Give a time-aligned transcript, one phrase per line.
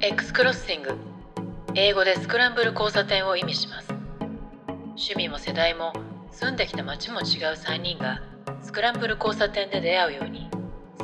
[0.00, 0.96] X クロッシング
[1.74, 3.88] 英語でスクランブル交差点を意味します。
[4.90, 5.92] 趣味も世代も
[6.30, 7.24] 住んできた街も違う
[7.56, 8.22] 3人が
[8.62, 10.48] スクランブル交差点で出会うように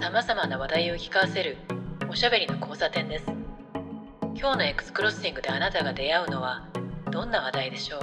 [0.01, 1.57] さまざまな話題を聞かせる
[2.09, 3.27] おしゃべりの交差点です。
[4.37, 6.69] 今日の X クロッシングであなたが出会うのは
[7.11, 8.01] どんな話題でしょう？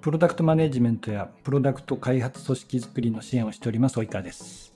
[0.00, 4.72] プロダクトマネジメントやプロダクト開発組織づくりの支援をしております及川です。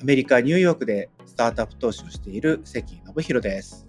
[0.00, 3.84] アメリカ・ニューヨークでスタートアップ投資をしている関信弘です。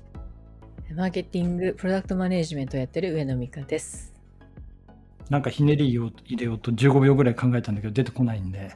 [0.95, 4.11] マーケティングプロダクトマネジメントをやってる上野美香です。
[5.29, 8.71] なんかひねりを入れようと15秒ぐらい考えたんだけど出てこないんで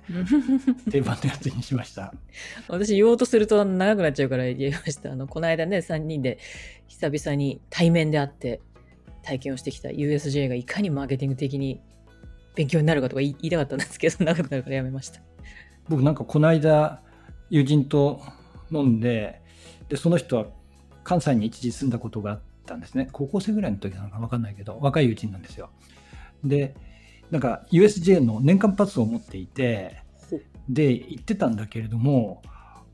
[0.92, 2.14] 定番のやつにしました。
[2.68, 5.12] 私言おうとすると長くなっちゃうから言いました。
[5.12, 6.38] あのこの間ね3人で
[6.86, 8.62] 久々に対面で会って
[9.24, 11.82] 体験をしてきた USJ がいかにマーケティング的に
[12.54, 15.20] 勉強になるかとか言い言いたかったんですけど長くなるからやめました。
[15.90, 17.02] 僕なんかこの間
[17.50, 18.22] 友人と
[18.72, 19.42] 飲んで
[19.90, 20.46] でその人は
[21.04, 23.10] 関西に一時住んだことがあったんですね。
[23.12, 25.70] 高校生ぐらいの時なのか分かんないけど若い友人なんですよ。
[26.44, 26.76] で
[27.32, 30.02] なんか USJ の年間パスを持っていて
[30.70, 32.42] で行ってたんだけれども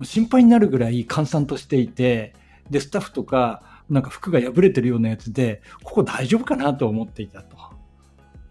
[0.01, 2.33] 心配になるぐらい閑散としていて
[2.69, 7.57] でスタッフとかなんか服が破れてるようなやつでここ大丈夫かなと思っていたと。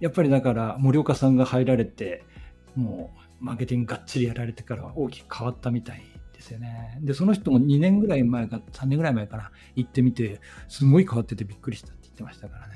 [0.01, 2.23] やっぱりだから森岡さんが入られて
[2.77, 6.99] もうマーケティングがっちりやられてから大きく変わったみたいですよね。
[7.03, 12.75] でその人も2年ぐらい前か3年ぐらい前から行ってみてすごい変わっててびっくりしたって言ってましたからね。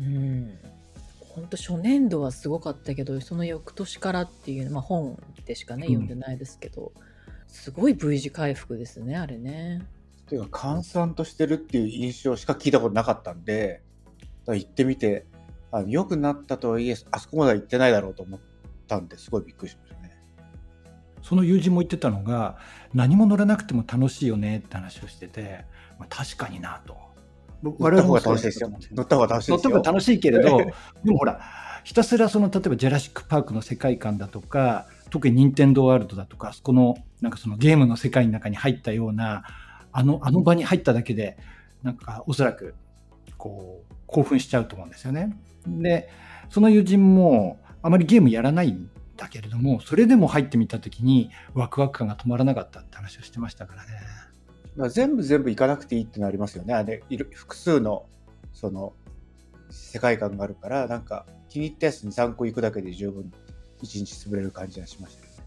[0.00, 0.58] うん。
[1.20, 5.94] 本当初年度はすごかったけどその翌年からっていう、まあ、本でしかねうん。
[5.94, 6.92] 読んでないですけど、
[7.46, 9.82] すごい V 字回復ですねあれね。
[10.28, 13.82] というか、閑散としてるっていう印象しか聞いたことなかったんで、
[14.46, 15.26] 行ってみて、
[15.72, 18.40] あ良くなったとはいえ、あそこまでは行ってないだろうと思っ
[18.86, 19.87] たんですごいびっくりしました。
[19.87, 19.87] ね。
[21.22, 22.56] その友人も言ってたのが
[22.94, 25.64] 何も乗らなくても楽しいよねって話をしてて、
[25.98, 26.96] まあ、確かになと
[27.62, 28.70] 乗った方が楽しいですよ。
[28.92, 29.68] 乗った方が楽しい乗った。
[29.68, 30.58] 方が楽しいけれど
[31.04, 31.40] でもほら
[31.84, 39.44] ひたすらその例えばジェラシック・パークの世界観だとか特に任天堂ワールドだとかそこのなんかそのゲームの世界の中に入ったような
[39.92, 41.38] あのあの場に入っただけで
[41.82, 42.74] なんかおそらく
[43.36, 45.36] こう興奮しちゃうと思うんですよね。
[45.66, 46.08] で
[46.50, 53.90] その友人もあまりゲームやらないんだけれどもそれでも入ってみた時にワクワク感が止まらなかったって話をしてましたからね。
[54.76, 56.72] まあ全部全部行かなくていいってのありますよね。
[56.72, 57.02] あれ
[57.34, 58.06] 複数の
[58.52, 58.94] その
[59.70, 63.30] 世界観があるから、なんか気に入ったやつに3個行くだけで十分
[63.82, 65.38] 一日潰れる感じがしましたよね。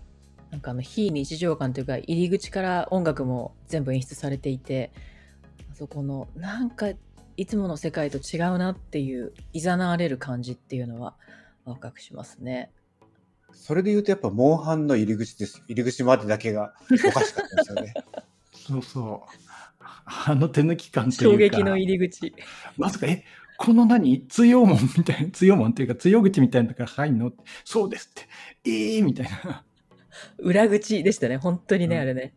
[0.51, 4.91] なんかあの非日常感というか入り口から音楽も全部演出されていて
[5.71, 6.89] あそこのなんか
[7.37, 11.15] いつもの世界と違うなっていう誘われる感じっていうのは
[11.63, 12.71] ワクワクしますね。
[13.53, 15.63] それで言うとやっぱモンハンの入り口です。
[15.67, 16.73] 入り口までだけが
[17.07, 17.93] おかしかったですよね。
[18.53, 19.83] そうそう
[20.25, 22.33] あの手抜き感というか衝撃の入り口。
[22.77, 23.23] まさか、え、
[23.57, 24.25] この何？
[24.27, 27.31] 通用門みたいな、通用門っていうか、通用口みたいなとこから入んの？
[27.63, 28.27] そうですって。
[28.69, 29.63] ええー、みたいな。
[30.39, 32.33] 裏口でしたね本当にね、うんあれね。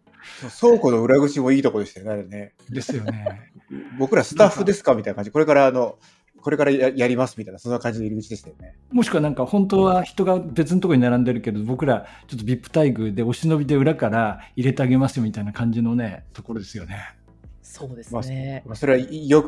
[0.60, 2.54] 倉庫の裏口もいいとこでしたよね、あれね。
[2.70, 3.50] ですよね。
[3.98, 4.94] 僕らスタッフですか？
[4.94, 5.30] みたいな感じ。
[5.30, 5.98] これからあの、
[6.44, 8.74] これからややりますみたいな、そんな感じの入り口でしたよね。
[8.92, 17.14] もしくはなんか、本当は人が別のところに並んでるけど、僕らちょっと VIP 待遇でお忍びで裏から入れてあげますよみたいな感じのね、ところですよね。
[17.62, 18.62] そうですまあね。
[18.66, 19.42] まあ、それはよ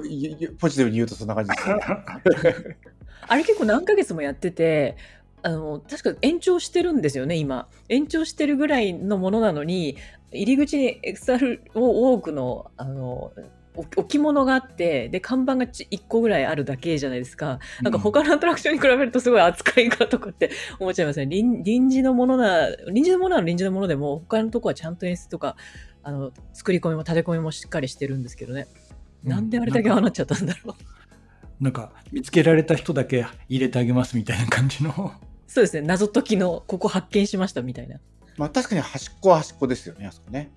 [0.58, 1.82] ポジティブに言うとそんな感じですよね。
[3.28, 4.96] あれ結構何ヶ月もやってて、
[5.42, 7.68] あの、確か延長してるんですよね、今。
[7.90, 9.96] 延長してるぐらいのものなのに、
[10.32, 13.32] 入り口に XR を多くの、あの、お
[13.76, 17.58] 置物があって、で、看板がち1個ぐらいあるだけじゃないですか。
[17.82, 21.26] なんか他のアトラクションに比べるとすごい扱いがとかって思っちゃいますね。
[21.26, 25.56] 臨臨時のものな、臨時のものは臨時のものでも、他のとこはちゃんと演出とか、
[26.02, 28.66] あの、作り込みも立て込みもしっかりしてるんですけどね。
[29.24, 30.74] なんであれだけああなっちゃったんだろ
[31.60, 31.62] う。
[31.62, 35.12] なんか、見つけられた人だけ入れてあげますみたいな感じの。
[35.46, 37.98] そうですね、謎解きのここ発見しましたみたいな。
[38.36, 40.50] まあ確かに端っこは端っこですよね、あそこね。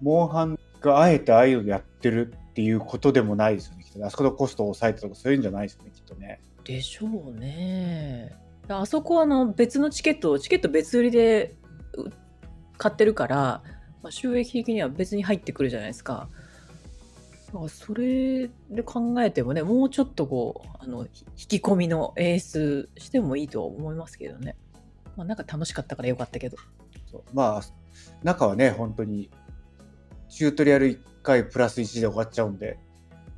[0.00, 4.04] モンハンがあえてああいうのやってるっていうことでもないですよね、きっとね。
[4.04, 6.40] あそこのコストを抑えてとかそういうんじゃないですよね、きっとね。
[6.64, 8.32] でしょうね。
[8.68, 11.54] あそこはあの別のチケットをチケット別売りで
[11.96, 12.10] う
[12.78, 13.62] 買ってるから、
[14.02, 16.28] まあ、収益的には別に入ってくるじゃないですか。
[17.46, 24.56] だからそれで考えてもね、もうちょっとこう、あの、ひ引き込みの演出してもいいとは思いますけどね。
[25.16, 26.56] まあなんか楽しかったからよかったけど。
[27.10, 27.62] そうまあ、
[28.22, 29.30] 中はね、本当に、
[30.32, 32.78] チュートリアル1回プラス1で終わっちゃうんで、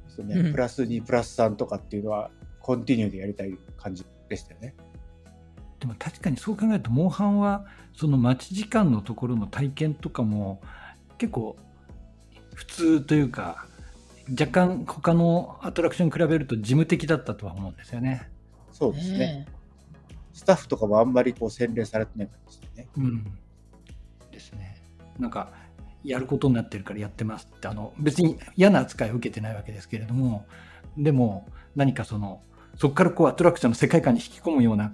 [0.07, 2.31] そうねうんプラス2、プラス3とかっていうのは、
[2.61, 4.77] コンティニューでやりたい感じでしたよね。
[5.81, 10.63] でも確かにそう考えると、モンハンは、その待ち時間のところの体験とかも、
[11.19, 11.57] 結構、
[12.55, 13.67] 普通というか
[14.31, 18.31] 若干他のアトラクションに比べると事務的だったとは思うんですよね。
[18.73, 19.19] そうですね。
[19.19, 19.47] ね
[20.33, 22.89] スタッフとかもあんまりこう洗練されてない感じですね。
[22.97, 23.25] うん、
[24.31, 24.77] ですね。
[25.19, 25.53] なんか
[26.05, 30.47] やることになってるからやってますってあの別に嫌な扱いを受けてないわけですけれども
[30.97, 32.43] でも何かその
[32.77, 34.93] そこからこうアトラクションの世界観に引き込むような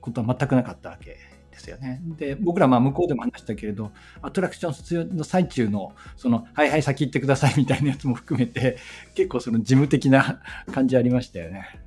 [0.00, 1.18] ことは全くなかったわけ
[1.50, 2.00] ですよね。
[2.04, 8.76] で僕らまあ向こうでも話したけれどアトラクションの最中のその「はいはい先行ってください」みたいなやつも含めて
[9.14, 11.80] 結構その事務的な感じありましたよね。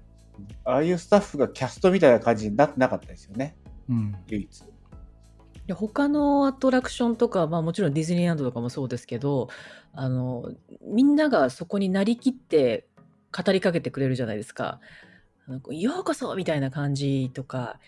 [0.63, 3.55] ああいうスタッフがキャストみたいな感じになってなかったですよね、
[3.89, 4.63] うん、唯一。
[5.67, 9.49] で他のアトラクションとか、まあ、もちろんディズニーランドとかもそうですけど
[9.93, 10.51] あの
[10.81, 12.87] みんながそこになりきって
[13.35, 14.79] 語りかけてくれるじゃないですか。
[15.47, 17.79] あのこうようこそみたいな感じとか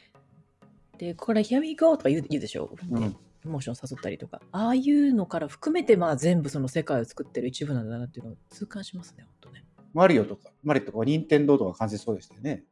[0.97, 9.63] でこれ「Here we go」とか言う言うでしょ、うんでモーション誘ったりとかああいうのから含めてまあ全部その世界を作ってる一部なんだなっていうのを痛感しますね本当ね。
[9.94, 12.63] マリオとか、マリオとか、任天堂とか完全そうでしたよね。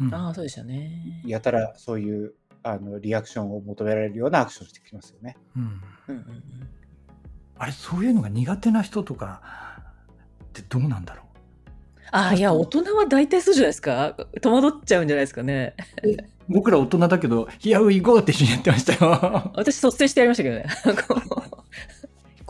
[0.00, 1.22] うんああそうでしたね。
[1.26, 5.36] やたらそういうあのリアクションを求められるようなアクションしてきますよね。
[5.56, 5.70] うんうん
[6.08, 6.24] うんうん
[7.62, 9.42] あれそういうのが苦手な人とか
[10.44, 11.26] ってどうなんだろう？
[12.10, 14.16] ああいや大人は大体そうじゃないですか？
[14.40, 15.74] 戸惑っちゃうんじゃないですかね。
[16.48, 19.52] 僕ら大人だけど、ヒアウィゴーって一緒にやってましたよ。
[19.54, 20.64] 私率先してやりましたけどね。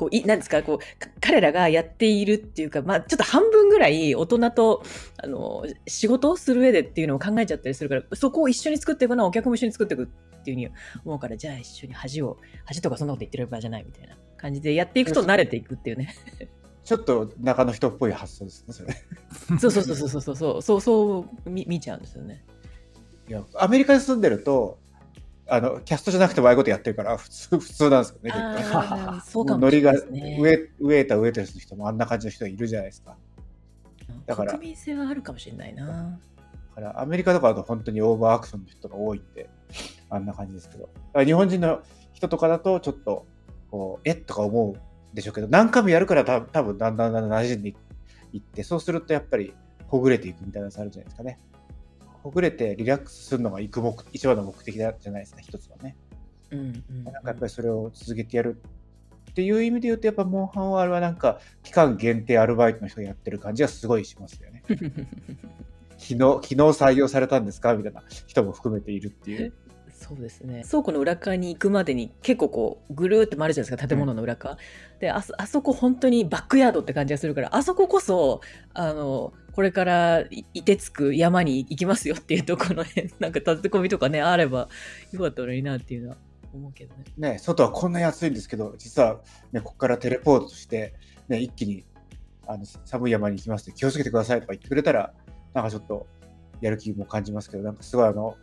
[0.00, 0.78] こう、い、なんですか、こう、
[1.20, 4.82] 彼らがやっているっていうか、まあ、ちょっと半分ぐらい大人と、
[5.22, 10.06] あの、仕事をする上でっていうのを考えちゃったりするから、そこを一緒に作っていくのはお客も一緒に作っていくっ
[10.42, 10.68] ていうふうに
[11.04, 16.14] 思うから、じゃあ一緒に恥を、恥とかそんなこと言ってる場合じゃないみたいな感じでやっていくと慣れていくっていうね。
[16.82, 18.96] ちょっと中の人っぽい発想ですね、それ。
[19.58, 22.42] そうそうそうそうそうそう、そうそう見見ちゃうんですよね。
[23.28, 24.78] いや、アメリカに住んでると、
[25.52, 30.06] あのキャストじゃなくてもああいうことやってるから、普通 普通なんですよね、結構そうかもしれノリが。
[30.40, 33.16] 上上えた上えた人もあんな感じの人いるじゃないですか。
[34.26, 36.20] だから国民性はあるかもしれないな。
[36.68, 39.50] だからアメリカとかだと本当にオーバーアクションの人が多いんで、
[40.08, 40.88] あんな感じですけど、
[41.24, 41.82] 日本人の
[42.12, 43.26] 人とかだとちょっと、
[43.72, 44.74] こう、えっとか思う
[45.14, 47.74] でしょうけど、何回もやるからた多分だんだんだんだん馴染んで
[48.32, 49.52] いって、そうするとやっぱり
[49.88, 51.38] ほぐれていくみたいなやつあるじゃないですかね。
[52.22, 55.96] ほぐれてリラックスするのが行く目一番の目的だじゃないですか、一つはね。
[56.50, 58.60] うんうんうんなんかやっぱりそれを続けてやる
[59.30, 64.64] っていう意味で言うと、やっぱモンハンはあれはなんか期間限定アルバイトの人がやってる感じがすごいしますよね。
[65.98, 67.74] 昨日、昨日採用されたんですか？
[67.74, 69.52] みたいな人も含めているっていう。
[69.92, 74.56] そうですね倉庫の裏側に行くまでに結構こうぐるーって回るじゃないですか建物の裏側、
[74.98, 78.40] であそあそこ本当にバックヤードって感じがするからあそここそ
[78.72, 84.68] あのこれからいいてつく山に行きますよっていうところの辺 なんか立て込みとかねあれば
[85.12, 86.16] よかったのになっていうのは
[86.52, 87.04] 思うけどね。
[87.16, 89.20] ね、外はこんなに暑いんですけど、実は、
[89.52, 90.94] ね、ここからテレポートして、
[91.28, 91.84] ね、一気に
[92.46, 95.12] あの寒い山に行きますって気をつけてくださいとか言ってくれたら、
[95.54, 96.06] なんかちょっと
[96.60, 98.36] やる気も感じますけど、なんかすごいあの、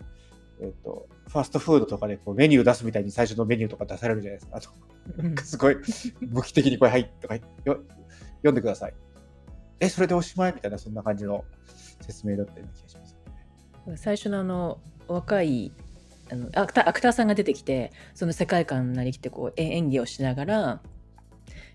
[0.61, 4.57] えっ、と、ファストフードとかでこうメニュー出すみたいに最初のメニューとか出されるじゃないですか。
[4.57, 5.75] あと、すごい
[6.21, 7.41] 武器的にこれ、はい、とかよ
[8.37, 8.93] 読んでください。
[9.79, 10.53] え、それでおしまい？
[10.53, 11.43] みたいな、そんな感じの
[12.01, 14.01] 説明だったような気がします。
[14.01, 15.71] 最初のあの若い
[16.29, 20.81] あのアクターアクターさんが出てきてその世界観になりきってこう演技をしながら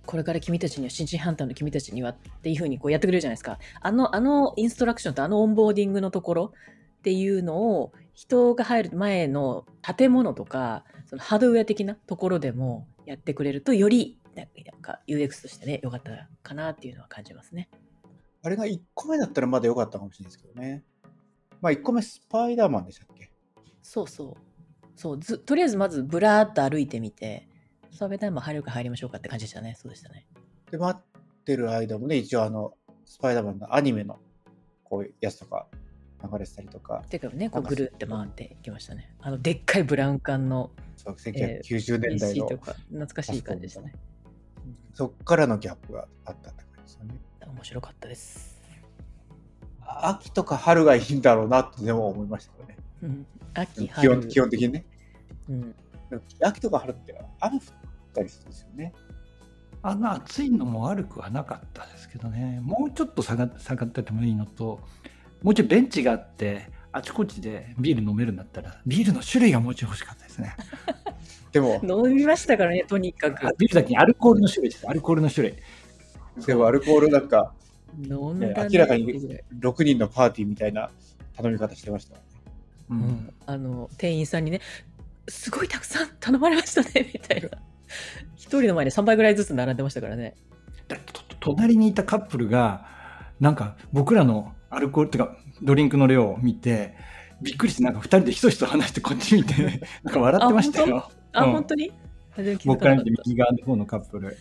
[0.05, 6.53] これから君たちには新人ハンターの君たちにはっていうふうにこうやってくれるじゃないですかあのあのインストラクションとあのオンボーディングのところ
[6.99, 14.47] っていうのを人が入る前の建物とかそのハードウェア的なところでもやってくれるとよりなん
[14.81, 17.69] か UX としてね良かったかなっていうのは感じますね。
[18.43, 20.85] あれが1個目だったらまだ良かったかもしれないですけどね。
[21.61, 23.31] まあ1個目スパイダーマンでしたっけ？
[23.83, 24.35] そうそう。
[24.97, 27.49] そうずとりあえずまずブラーっと歩いてみて、
[27.93, 29.75] サーベタイム入るか入りましょうかって感じでしたね。
[29.77, 30.27] そうでしたね。
[30.71, 34.19] で、待ってる間もね、一応あの、スパイダーマンのアニメの
[34.85, 35.69] こういうやつとか
[36.23, 39.15] 流れてたりとか、てかね、こうぐるって回っていきましたね。
[39.21, 43.93] あの、でっかいブラウン管のそう1990年代の、とか、懐かしい感じでしたね。
[44.95, 47.15] そっからのギャップがあったって感じですよね。
[47.47, 48.61] 面白かったです。
[49.85, 52.77] 秋とか春がいいんだろうなってでも思いましたよね。
[53.03, 54.29] うん、秋、基本春。
[54.29, 54.87] 基本的にね。
[55.49, 55.75] うん、
[56.43, 57.63] 秋とか春って雨降っ
[58.15, 58.93] たりするんですよね。
[59.85, 64.81] あの暑いのも悪くはなかったですけどね、もうちょっと下が下がっててもいいのと、
[65.43, 70.55] もうちょいベンチがあって、あちこちでビール飲めるんだったら、ビールの種類がもうちょい欲しかったですね。
[71.51, 73.53] でも、 飲みましたからね、とにかくあ。
[73.59, 75.57] ビールだけにアルコールの種類です、アルコールの種類。
[76.47, 77.53] でもアルコールなんか、
[77.99, 80.91] 飲んだねね明らかにっていうぐらい6人のパーティーみたいな
[81.37, 82.17] 頼み方してました。
[82.89, 83.01] もん。
[83.01, 83.07] ね。
[83.07, 83.15] ううん。
[83.17, 84.61] ん、あの店員さんにね
[85.29, 87.49] すごいたくさん頼まれましたね みたいな。
[88.37, 90.35] 一人の前に3杯ぐらいずつ並んでましたからね。
[91.41, 92.87] 隣にいたカップルが、
[93.41, 96.95] なんか僕らのアルコールっていうか、ドリンクの量を見て、
[97.43, 101.11] びっくりして、なんか二人でひそひそ話してこっち見て、なんか笑ってましたよ。
[101.33, 101.53] あ、うん。
[101.53, 101.93] 本当に？
[102.65, 104.37] 僕から見て右側の方のカップル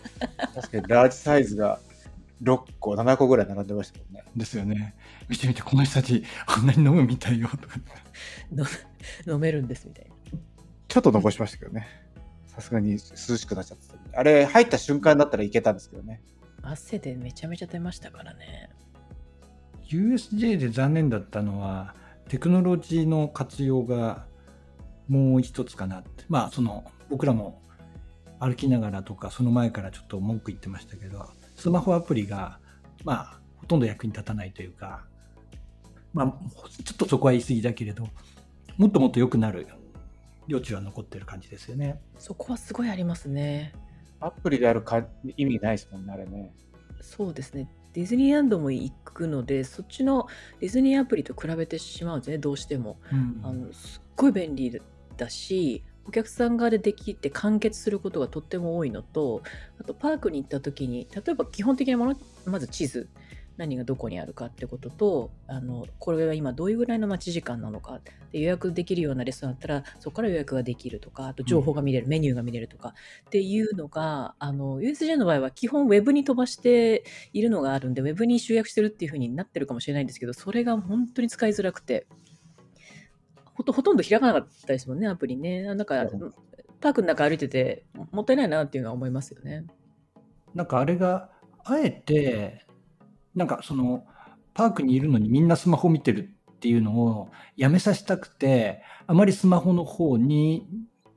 [0.55, 1.79] 確かにラージサイズが
[2.43, 4.23] 6個、7個ぐらい並んでましたもんね。
[4.35, 4.95] ですよね。
[5.29, 7.75] 見てみて、この人たちあんなに飲むみたいよとか。
[9.27, 10.11] 飲めるんですみたいな。
[10.87, 11.87] ちょっと残しましたけどね。
[12.47, 12.97] さすがに涼
[13.37, 16.21] しくなっちゃってたあれ、入った瞬間だったらいけたんですけどね。
[16.63, 18.69] 汗でめちゃめちゃ出ましたからね。
[19.87, 21.95] USJ で残念だったのは、
[22.27, 24.25] テクノロジーの活用が
[25.07, 26.25] もう一つかなって。
[26.27, 27.60] まあ、その、僕らも
[28.41, 32.57] 歩きながらとか、その前からちょっと文句言ってましたけど、スマホアプリが、
[33.05, 35.03] まあ、ほとんど役に立たないというか、
[36.11, 36.27] まあ、
[36.83, 38.07] ちょっとそこは言い過ぎだけれど、
[38.77, 39.67] もっともっと良くなる
[40.49, 42.01] 余地は残ってる感じですよね。
[42.17, 43.73] そこはすごいありますね。
[44.19, 45.05] アプリであるか
[45.37, 46.51] 意味ないですもんね、あれね。
[46.99, 47.69] そうですね。
[47.93, 50.27] ディズニーランドも行くので、そっちの
[50.59, 52.97] ディズニーアプリと比べてしまうんですね、どうしても。
[53.11, 54.81] うんあのすっごい便利
[55.17, 59.43] だし、お客さん側でできて完結することがとっても多いのと、
[59.79, 62.15] あとパークに行った時に、例えば基本的なもの、
[62.45, 63.07] まず地図、
[63.57, 67.99] 何がどこにあるかってことと、あのこれは今どういうぐらいの待ち時間なのか
[68.31, 72.95] で予約できるようなレストランだったらそこから予約ができるとかあと情報が見れる、メニューが見れるとか
[73.27, 77.03] っていうのがあの USJ の場合は基本ウェブに飛ばして
[77.33, 82.07] いるのがあるんでウェブに集約してるっていう風になってるかもしれないんですけどそれが本当に使いづらくて
[83.61, 86.33] ほとほとんど開かなかったですもんねアプリねなんかうん
[86.81, 89.65] パークの中歩いててもったいないなっていうのは思いますよね。
[90.55, 91.29] なんかあれが、
[91.63, 92.65] あえて、
[93.35, 94.03] なんかその、
[94.53, 100.67] パークにいるのにみんなスマホ見てるっていうのをやめさせたくて、あまりスマホの方に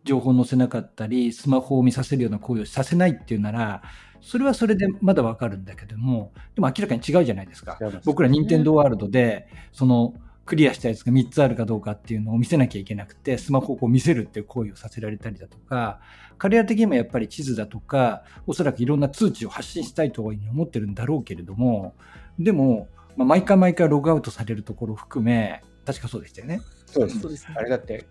[0.05, 3.83] 情報を載せなかったり、スマホを見させるような行為をさせないっていうなら、
[4.21, 7.79] それはそれでまだわかるんだけども、でも明らかに違うじゃないですか。
[7.79, 16.01] す僕ら任天堂ワールドで、その、クリアしたやつが3つあるかどうかっていうのを見せなきゃいけなくて、スマホをこう見せるっていう行為をさせられたりだとか、
[16.37, 21.95] 彼ら的にもやっぱり地図だとか、おそらくいろんな通知を発信したいというふうに思ってるんだろうけれども、
[22.39, 26.61] でも、まあ、毎回毎回ログアウトされるところを含め、確かそうでしたよね。
[26.87, 27.21] そうです。
[27.21, 28.07] そうですねあれだって、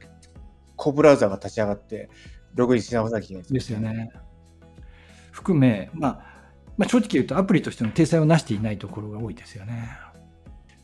[0.75, 2.09] コブラウザが立ち上がって、
[2.55, 3.79] ログインし直さなきゃいけないですよ。
[3.79, 4.11] ね。
[5.31, 6.33] 含め、まあ、
[6.77, 9.97] まあ、正直言うとアプリとしての体裁をなしていないところが多いですよね。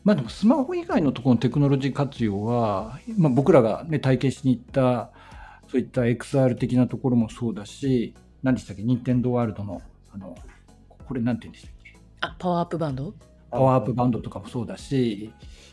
[0.02, 5.10] まあでもスマホ以外のところのテクノロジー活用は、まあ、僕らが、ね、体験しに行った
[5.68, 9.80] そういった XR 的なところもそうだし、何でしたっけ、任天堂ワールドの、
[10.12, 10.34] あの、
[11.06, 13.14] これなんて言うんでしたっけ、あパワーアップバンド？
[13.50, 15.32] パワーアップバンドとかもそうだし、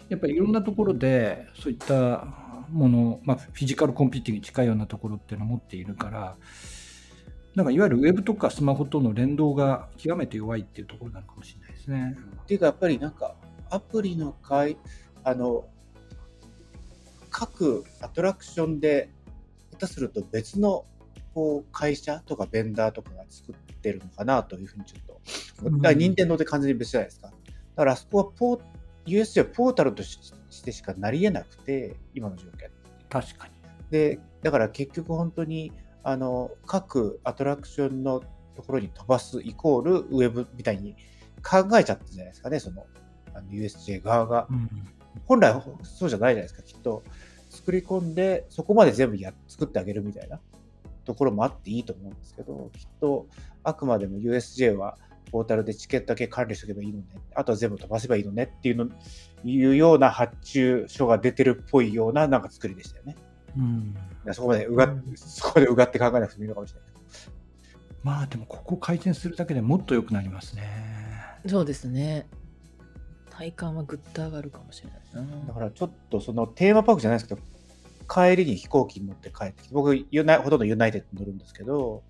[0.10, 2.28] やっぱりいろんなところでそういった
[2.72, 6.36] もの、まあ、フィジカルコンピューティングに近いようなところっていうのを持っているから、
[7.56, 12.16] なんかいわゆるウェブとかスマホとの連動が極めて弱いっていうところなのかもしれないですね。
[12.44, 13.34] っていうか、やっぱりなんか、
[13.72, 14.78] アプリの会、
[15.24, 15.68] あの、
[17.30, 19.10] 各アトラクションで、
[19.72, 20.86] 下手すると別の
[21.34, 25.22] こう会社とかベンダーとかが作ってるのかなというふうにちょっと、
[25.66, 27.28] うんだから任天堂で完全に別じゃないですか。
[27.28, 27.34] だ
[27.76, 28.62] からあそこはポー
[29.06, 30.20] USJ はポータルとし
[30.50, 32.70] してしかなり得なくて、今の状況。
[33.10, 33.54] 確かに。
[33.92, 35.72] で、だから結局本当に、
[36.04, 38.22] あの、各アトラクションの
[38.56, 40.96] ところに飛ばすイコールウェブみたいに
[41.44, 42.86] 考えちゃったじゃないですかね、その、
[43.38, 44.48] あの USJ 側が。
[44.50, 44.70] うん
[45.26, 45.54] 本来
[45.84, 47.04] そうじゃないじゃないですか、きっと。
[47.50, 50.40] 作り込んで、そこまで全部や作ってあげるみたいな
[51.06, 53.28] ところもあっていいと思うんですけど、きっと
[53.64, 54.98] あくまでも USJ は
[55.32, 58.90] ポータルでチケットだけ管理しておけばいいのね、あとは全部飛ばせばいいのねっていうの
[59.44, 63.16] いうような発注書が出てるっぽいようななんか作りでしたよね。
[63.58, 63.96] うん
[64.34, 66.90] そこまでうが、そこでうがって考えなくてもいいのかもしれない。
[68.04, 70.64] まあでもここ改善するだけでもっと良くなりますね。
[71.48, 72.28] そうですね。
[73.38, 75.54] 体感はぐっと上がるかもしれないだ。
[75.54, 77.42] からちょっとそのテーマパークじゃないですけど、
[78.12, 82.02] 帰りに飛行機に乗って帰ってきて、僕ユナ、ほとんどユナイテッドに乗るんですけど、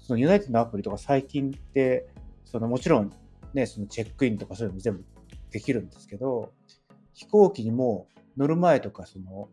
[0.00, 2.08] そのユナイテッドのアプリとか最近って、
[2.44, 3.12] そのもちろん
[3.54, 5.04] ね、そのチェックインとかそういうのも全部
[5.52, 6.52] できるんですけど、
[7.14, 9.48] 飛行機にも乗る前とか、その、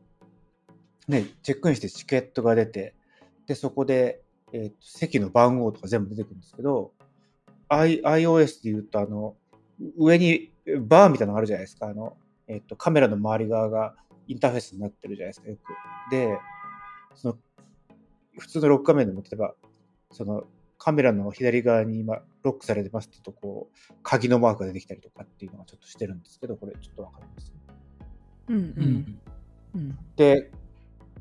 [1.08, 2.96] ね、チェックインしてチケットが出て、
[3.46, 4.22] で、そこで、
[4.54, 6.94] えーと席の番号とか全部出てくるんですけど、
[7.70, 9.36] I、iOS で言うと、あの、
[9.98, 10.52] 上に
[10.82, 11.88] バーみたいなのがあるじゃないですか。
[11.88, 12.18] あの、
[12.48, 13.96] えっと、カメラの周り側が
[14.28, 16.12] インターフェースになってるじゃないですか、よく。
[16.12, 16.38] で、
[17.14, 17.38] その、
[18.38, 19.54] 普通のロック画面でも、例えば、
[20.12, 20.44] その、
[20.78, 27.54] カメラの左側に今、ロックされてますって言うと、こう、鍵のマークが出てきたりとかっていうのがちょっとしてるんですけど、これちょっとわかります？
[28.48, 29.20] うんううんん。
[29.76, 29.98] うん。
[30.16, 30.52] で、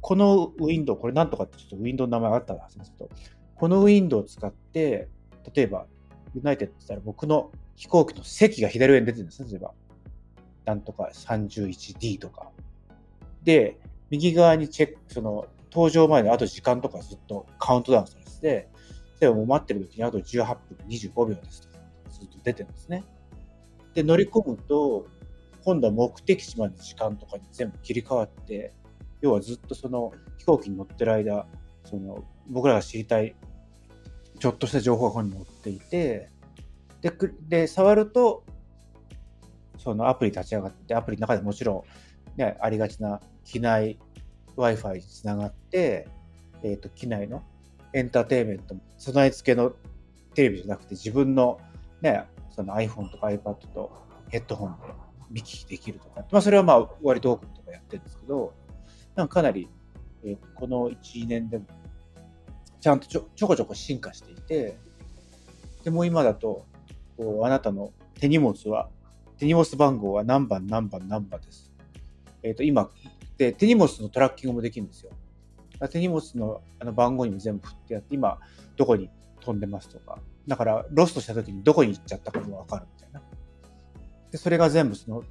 [0.01, 3.11] このウィンドウ、これなんとかってちょっとウィンドウの名前があったはずですけど、
[3.55, 5.09] このウィンドウを使って、
[5.55, 5.87] 例えば、
[6.35, 9.73] ユナイテッドって言ったら僕の飛行機の席が左上に出てるんですね、例えば。
[10.65, 12.51] なんとか 31D とか。
[13.43, 13.79] で、
[14.11, 18.69] 右側にチェック、その、搭乗前のあと時間とかずっとカウントダウンされてて、
[19.21, 21.79] 例えばもう待ってる時にあと18分25秒ですとか、
[22.11, 23.05] ずっと出てるんですね。
[23.93, 25.07] で、乗り込むと、
[25.65, 28.73] 今度は目的地までの時間とかに全部切り替わって、
[29.21, 31.47] 要はずっとその飛行機に乗ってる間、
[31.85, 33.35] その僕らが知りたい
[34.39, 36.31] ちょっとした情報がここに載っていて、
[37.05, 37.13] で、
[37.49, 38.45] で触ると、
[39.77, 41.85] そのアプリ立ち上がって、アプリの中でもちろ
[42.37, 43.99] ん、ね、ありがちな機内
[44.57, 46.09] Wi-Fi につながって、
[46.63, 47.43] えっ、ー、と、機内の
[47.93, 49.75] エンターテインメント、備え付けの
[50.33, 51.61] テレビじゃなくて自分の
[52.01, 53.93] ね、その iPhone とか iPad と
[54.31, 54.79] ヘッドホンで
[55.31, 58.55] 見聞きできるとか、まあそれはまあ割と多くとかやってるんですけど、
[59.15, 59.69] なんかかなり、
[60.25, 61.67] えー、この1、2年でも
[62.81, 64.79] ちゃんとちょちょこちょこ進化していて、
[65.85, 66.65] でも今だと、
[67.17, 68.89] こうあなたの手荷物は、
[69.39, 71.73] 手荷物番号は何番何番何番です。
[72.43, 72.91] えっ、ー、と、今、
[73.37, 75.11] で、手荷物のトラッキングもできるんですよ。
[75.91, 78.39] 手荷物のあの番号にも全部振ってやって、今、
[78.77, 80.19] どこに飛んでますとか。
[80.47, 83.23] だから、ロストした時にどこに行っちゃったかもわかるみたいな。
[84.31, 85.25] で、それが全部その、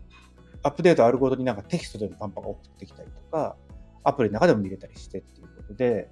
[0.63, 3.55] アップデートあるごとになんかテキストでもパンパン送ってきたりとか、
[4.03, 6.09] アプリの中でも見れたりしてっていうことで、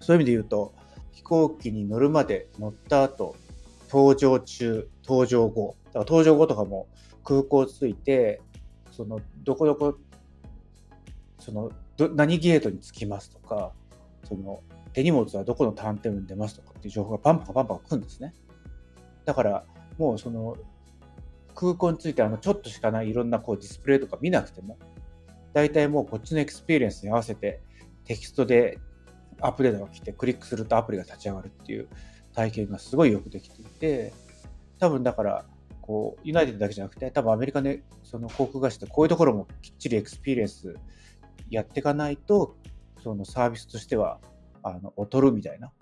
[0.00, 0.74] そういう意味で言うと、
[1.12, 3.36] 飛行機に乗るまで乗った後、
[3.88, 6.88] 搭乗中、搭乗後、だから搭乗後とかも
[7.24, 8.40] 空港着いて、
[8.90, 9.98] その、どこどこ、
[11.38, 13.72] その、ど何ゲートに着きますとか、
[14.24, 18.34] その、手荷物はどこのターンテーブルに出ますとかっていう情報がパンパンパンパン来るんですね。
[19.24, 19.64] だから、
[19.96, 20.56] もうその、
[21.54, 24.78] 空港についてあのちょっとしかないいろんなこうディスプレイとか見なくても、
[25.52, 27.60] 大体もうこっちのエクスペリエンスに合わせて
[28.04, 28.78] テキストで
[29.40, 31.88] アップデートが来てクリックするとアプリが立ち上がるっていう
[32.38, 34.12] 体験がすごいよくできていて、
[34.78, 35.44] 多分だから、
[35.80, 40.76] こう、ユナイテッドだけじゃなくて、多分アメリカのその航空会社ってこういうところもきっちりエクスペリエンス
[41.50, 42.56] やっていかないと、
[43.02, 44.20] そのサービスとしては、
[44.62, 45.72] あの、劣るみたいな。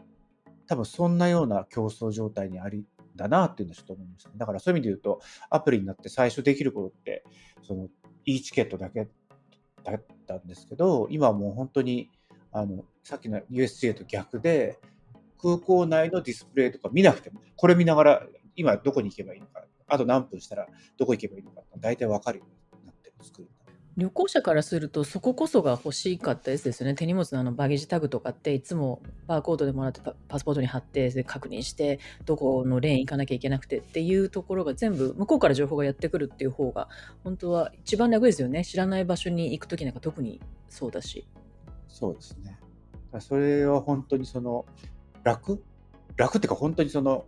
[0.66, 4.36] 多分そんなような競争状態にあり、だなっていうのはちょっと思いました、ね。
[4.38, 7.24] だからそういう意味で言うと、アプリになって最初できることって、
[7.62, 7.88] その、
[8.24, 9.10] いいチケットだけ
[9.84, 12.10] だったんですけど、今はもう本当に、
[12.50, 14.78] あの、さっきの USJ と逆で、
[15.40, 23.48] 空港内のディスプレイとか見なくても、これ見ながら、今どこに行けばいいのか、あと何分したらどこ行けばいいのか、大体わかるようになってる作る。
[23.96, 26.94] 旅行者からするとそここそが欲しかったですよね。
[26.94, 36.88] 手荷物のあのバゲージタグとかっていつもバーコードでもらってパスポートに貼ってで確認してどこのレーン行かなきゃいけなくてっていうところが全部向こうから情報がやってくるっていう方が
[37.24, 38.66] 本当は一番楽ですよね。
[38.66, 41.26] 知らない場所に行く時なんか特にそうだし。
[41.88, 42.58] そうですね。
[43.20, 44.66] それは本当にその
[45.26, 45.62] 楽？
[46.16, 47.26] 楽っていうか本当にその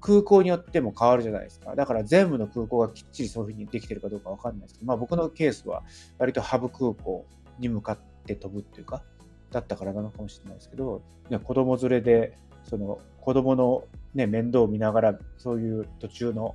[0.00, 1.74] 空港によっても変わるじゃないですか。
[1.74, 5.82] だから全部の空港がきっちりそういうふうにできてるかどうかわかんないですけど、まあ僕のケースは
[6.18, 7.26] 割とハブ空港
[7.58, 9.02] に向かって飛ぶっていうか、
[9.50, 11.02] だったからなのかもしれないですけど、
[11.42, 16.54] 子供連れで、その子供のね、面倒を見ながら、そういう途中の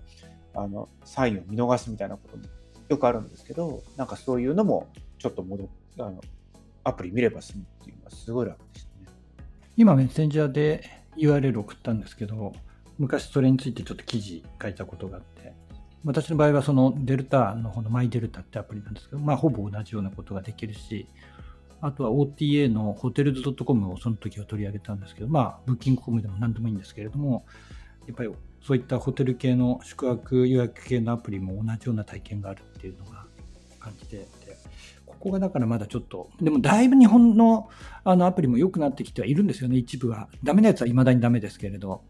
[0.55, 2.43] あのサインを見逃すみたいなことも
[2.87, 5.67] よくあるんですけど、なんかそういうのもちょっと戻
[5.99, 6.21] あの
[6.83, 8.92] アプリ見れば済むっていうのはすごい楽でした。
[9.75, 10.83] 今メッセンジャーで
[11.17, 12.53] URL 送ったんですけど、
[12.99, 15.53] 昔それについてちょっと記事書いたことがあって、
[16.05, 21.07] 私の場合はそのデルタの方のマイデルタってアプリなんですけど、まあほぼ同じようなことができるし、
[21.81, 27.45] あとは OTA のホテルズ .com をその時は取り上げたんですけど、まあブッキングコムでも何でもいいんですけれども、
[28.05, 28.29] やっぱり
[28.61, 33.25] そういったホテル系の宿泊予約系のアプリも同じような体験があるっていうのが
[33.79, 34.27] 感じて
[35.23, 37.69] こがだからまだちょっと、でもだいぶ日本の
[38.03, 40.27] あのアプリも良くなってきてはいるんですよね、一部は。
[40.43, 42.01] ダメなやつは未だにダメですけれど。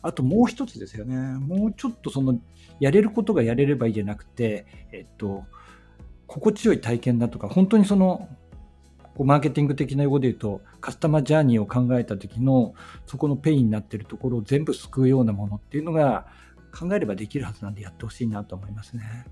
[0.00, 1.16] あともう一つですよね。
[1.16, 2.40] もうちょっとその、
[2.78, 5.44] やれることがやれればいいじゃなくて、えっと、
[6.26, 8.28] 心地よい体験だとか、本当にその、
[9.16, 12.74] こうマーケティング的な用語で言うと、カスタマージャーニーを考えた時の、
[13.06, 16.26] そこのペインになってるところを全部救うようなものっていうのが、
[16.78, 19.26] 考えればできるはずなんでやってほしいなと思いますね。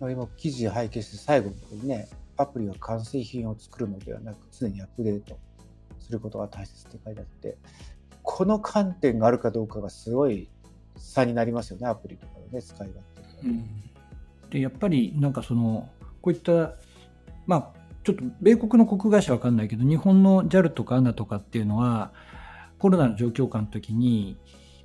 [0.00, 5.38] 今、記事拝見して最後にね、アプリは完成品を作るのではなく、常にアップデート
[5.98, 7.58] することが大切って書いてあって、
[8.22, 10.48] この観点があるかどうかがすごい
[10.96, 13.04] 差になりますよね、アプリとかでね、使い勝
[13.42, 13.64] 手、うん、
[14.50, 15.88] でやっぱりなんかその、
[16.22, 16.74] こういった、
[17.46, 22.12] まあ、ちょっと米国の航空会社は分かんないけど、日本の JAL とか ANA とかっていうのは、
[22.78, 24.36] コロナの状況下の時に、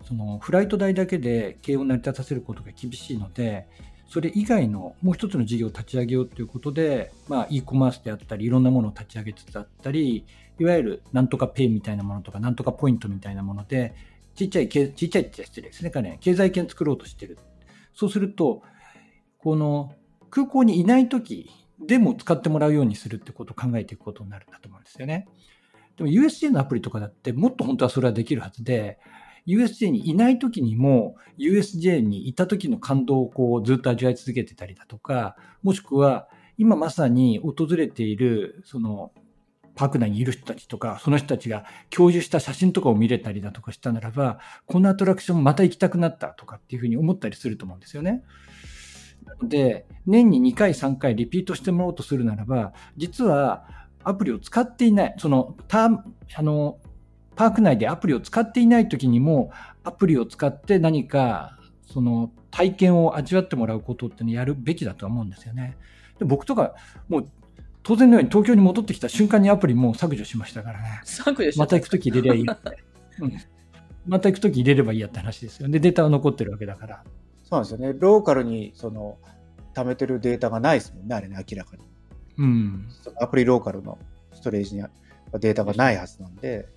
[0.07, 3.67] そのフライト代だけで経営を成り立たせることが厳しいので、
[4.13, 10.23] それ以外のもう一つの事業を立ち上げようということで、まあ、e コマースであったり、いろんなものを立ち上げつつあったり、
[10.59, 13.95] いわゆるなんとかペイみたいなものとか、なんとかポイントみたいなもので、
[14.35, 17.39] ちっちゃい、ちっちゃいって失礼ですね、彼、経済圏作ろうとしてる。
[17.95, 18.61] そうすると、
[19.39, 19.95] この
[20.29, 21.49] 空港にいないとき
[21.79, 25.27] でも使ってもらうようにするってことを考えていくことになるんだと思うんですよね。
[25.97, 28.99] でも USJ のアプリとかだってもっと本当はそれはできるはずで、
[29.47, 36.27] USJ にいない時にも USJ にいた時の感動をこうずっと味わい続けてたりだとか、もしくは
[36.57, 39.11] 今まさに訪れているその
[39.75, 48.23] パーク内にいる人たちとか、その人たちが共有した写真とかを見れたりだとかしたならば、このアトラクションまた行きたくなったとかっていうふうに思ったりすると思うんですよね。
[49.41, 53.65] で、年に2回、3回リピートしてもらおうとするならば、実は
[54.03, 56.77] アプリを使っていない、その、たあの、
[57.35, 59.51] パーク内でアプリを使っていない時にも、
[59.83, 65.77] アプリを使って何か、その、体験を味わってもらうことっていうのをやるべきだとは思うんですよね。
[66.19, 66.75] で僕とか、
[67.09, 67.29] もう、
[67.81, 71.01] 当然のように東京に戻ってきた瞬間にアプリもう削除しましたからね。
[71.03, 72.83] 削除しまた行くとき入れりゃいいって。
[73.19, 73.33] うん。
[74.07, 75.67] また行くとき入れればいいやって話ですよ。
[75.67, 77.03] で、データは残ってるわけだから。
[77.43, 77.93] そうなんですよね。
[77.97, 79.17] ローカルに、その、
[79.73, 81.83] 貯めてるデータがないですもんね、あれね、明らかに。
[82.37, 82.89] うん。
[83.19, 83.97] アプリローカルの
[84.33, 84.83] ストレージに
[85.39, 86.69] データがないはずなんで、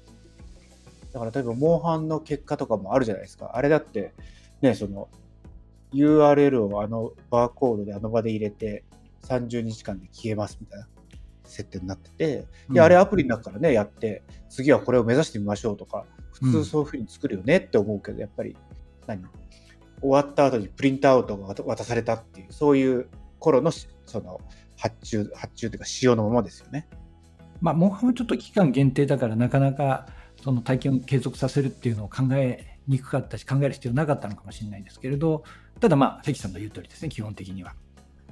[1.17, 3.53] だから例えば、モンハンの結果とかもあるじゃないですか。
[3.55, 4.13] あれだって、
[4.61, 5.09] ね、その、
[5.95, 8.85] URL をあのバーコードであの場で入れて、
[9.23, 10.87] 30日間で消えますみたいな
[11.45, 18.55] 設定になってて、で、あれアプリの中からね、やって、次はこれを目指してみましょうとか、普通そういうふうに作るよねって思うけど、やっぱり、
[19.07, 19.25] 何？
[20.03, 23.89] 終わった後にプリントアウトが渡されたっていう、そういう頃のそ
[24.21, 24.39] の
[24.77, 26.87] 発注、発注というか仕様のままですよね。
[27.63, 30.07] まあ、モンハンはちょっと期間限定だからなかなか
[30.43, 35.45] その体験を継続させるっていうのを考えにくかったし考える必要なかったのかもしれないですけれど
[35.81, 37.75] ただまあ関さんの言う通りですね基本的には。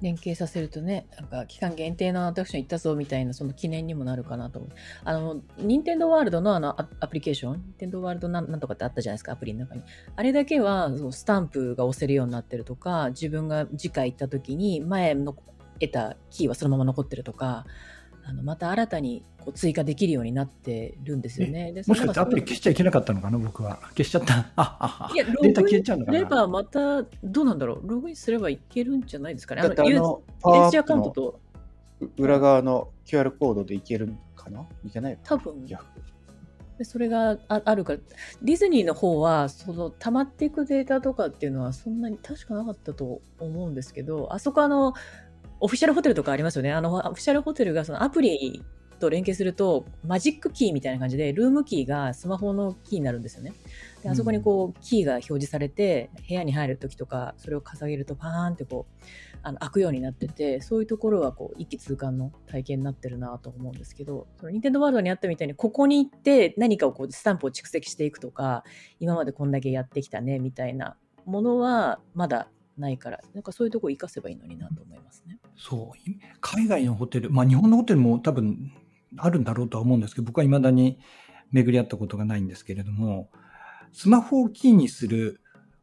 [0.03, 4.71] 連携させるとね、なんか期間限定のアトラクション行ったぞみたいな、その記念にもなるかなと思う。
[5.05, 9.83] あの、任天堂ワールドのあのアプリケーション、任天堂ワールドなんとかってあったじゃないですか、アプリの中に。
[10.17, 15.37] あれだけは、そうスタンプが押せるようになってるとか、自分が次回行った時に前の
[15.81, 17.65] 得たキーはそのまま残ってるとか、
[18.27, 21.75] あのまた新たにこう追加できるようになってるんですよね。
[21.87, 23.79] もしかしてアプリ消しちゃいけなかったのかな、僕は。
[23.91, 24.47] 消しちゃった。
[24.57, 29.61] ああいや、ログインすればまた、どうなんだろう、ログインすればいけるんじゃないですかね？
[29.61, 31.41] あの、あのパワーアカウントと。
[32.17, 34.67] 裏側の QR コードでいけるかな？
[34.87, 35.19] いけない？
[35.23, 35.67] 多分。
[36.77, 37.99] でそれがああるから、
[38.43, 44.93] ディズニーの方は、その溜まっていくデータとかっていうのはそんなに確かなかったと思うんですけど、あそこあの、
[45.65, 46.75] オフィシャルホテルとかありますよね。
[46.75, 48.63] あの、オフィシャルホテルがそのアプリ
[49.01, 53.55] と連携すると、マジックキーみたいな感じで、ルームキーがスマホのキーになるんですよね。
[54.03, 59.05] で、あそこにこう、キーが表示されて、部屋に入るときとか、それを掲げるとパーンってこう、
[59.43, 68.65] あの開くようになってて、そういうところはこう、一気通貫の体験になってるなと思うんですけど、そのニンテンドワールドにあったみたいに、ここに行って何かをこう、スタンプを蓄積していくとか、
[69.01, 75.39] 今までこんだけやってきたね、みたいなものは、まだないから、なんかそういうとこ活かせばいいのになと思いますね。
[75.57, 78.73] そう海外のホテル、まあ、日本のホテルも多分
[79.17, 80.99] あるんだろうとは思うんですけど僕はいまだに
[81.53, 83.31] 巡り合ったことがないんですけれども
[83.93, 85.41] スマホをキーにする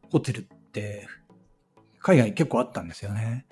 [0.10, 1.07] ホテルって
[1.99, 3.45] 海外結構あったんですよね。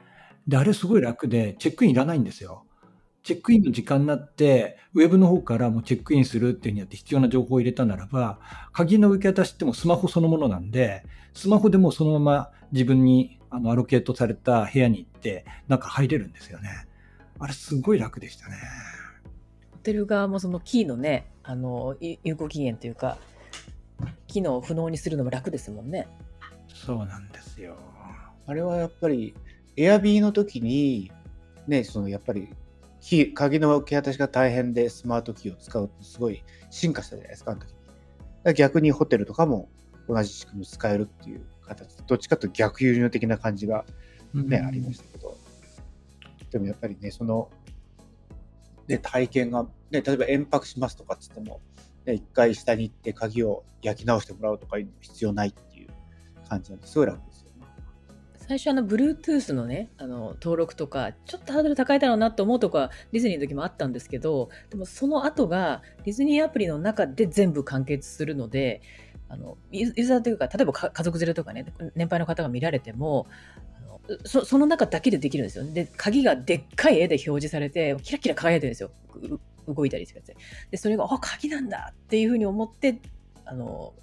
[0.48, 2.66] であれすごい楽でチェックインいらないんですよ。
[3.24, 8.40] チェックインの時間になって、ウェブの方からもチェックインするっていうにやって必要な情報を入れたならば、
[8.72, 11.04] 鍵の受け渡しってもスマホそのものなんで、
[11.34, 16.88] スマホでもそのまま自分にあのアロケートされた部屋に行って、中入れるんですよね。
[17.40, 18.56] あれすごい楽でしたね。
[19.72, 23.18] ホテル側もそのキーのね、あの、有効期限というか、
[24.28, 26.08] 機能を不能にするのも楽ですもんね。
[26.68, 27.76] そうなんですよ。
[28.46, 29.34] あれはやっぱり、
[29.78, 31.12] エアビーの時に、
[31.68, 32.50] ね、そのやっぱり
[33.34, 37.74] 鍵の受け渡しが大変でスマートキーを使うとすごい進化したじゃないですか、あの時
[38.46, 38.54] に。
[38.54, 39.70] 逆にホテルとかも
[40.08, 43.86] 同じ仕組み使えるっていう形どっちかというと逆輸入的な感じが
[44.34, 45.38] ね、うん、ありましたけど。
[46.52, 47.50] でもやっぱりね、その、
[48.88, 51.62] ね、体験が、ね、例えば延泊しますとかっつっても、
[52.06, 55.90] ね、一回下に行って鍵を焼き直してもらうとかいうのも必要ないっていう
[56.50, 57.20] 感じなんですごい楽。
[58.50, 68.82] 最初あの Bluetooth のねあの登録とかちょっとハードル高いだろうなと思うとかディズニーの時もあったんですけどでもその後がディズニーアプリの中で全部完結するので
[69.28, 73.28] あのユーザーというか例えば家族連れとかね年配の方が見られても
[74.26, 75.72] そその中だけでできるんですよ。
[75.72, 78.90] で、鍵がでっかい絵で表示されて、キラキラ輝いてるんですよ。
[79.68, 80.24] 動いたりして。
[80.72, 83.00] で、それが、あ、鍵なんだっていうふうに思って、
[83.46, 83.94] あの、